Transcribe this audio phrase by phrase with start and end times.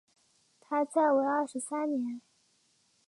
[0.59, 2.23] 他在位二十三年。